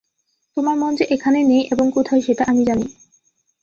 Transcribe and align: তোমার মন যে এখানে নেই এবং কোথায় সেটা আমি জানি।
তোমার 0.57 0.75
মন 0.77 0.91
যে 0.95 1.05
এখানে 1.15 1.39
নেই 1.43 1.63
এবং 1.73 1.85
কোথায় 1.91 2.21
সেটা 2.21 2.43
আমি 2.45 2.63
জানি। 2.65 2.85